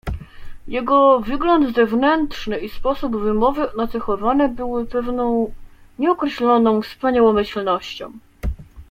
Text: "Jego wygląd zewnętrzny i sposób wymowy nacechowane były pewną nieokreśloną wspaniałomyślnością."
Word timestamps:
"Jego 0.67 1.19
wygląd 1.19 1.75
zewnętrzny 1.75 2.57
i 2.57 2.69
sposób 2.69 3.15
wymowy 3.15 3.67
nacechowane 3.77 4.49
były 4.49 4.85
pewną 4.85 5.53
nieokreśloną 5.99 6.81
wspaniałomyślnością." 6.81 8.11